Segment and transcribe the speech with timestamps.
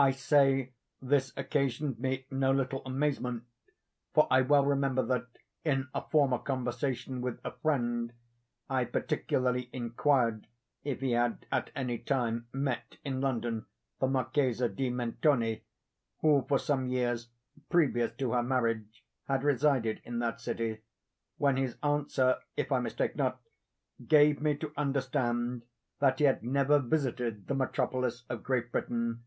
[0.00, 3.42] I say, this occasioned me no little amazement;
[4.14, 5.26] for I well remember that,
[5.64, 8.12] in a former conversation with a friend,
[8.70, 10.46] I particularly inquired
[10.84, 13.66] if he had at any time met in London
[13.98, 15.64] the Marchesa di Mentoni,
[16.20, 17.26] (who for some years
[17.68, 20.78] previous to her marriage had resided in that city,)
[21.38, 23.40] when his answer, if I mistake not,
[24.06, 25.64] gave me to understand
[25.98, 29.24] that he had never visited the metropolis of Great Britain.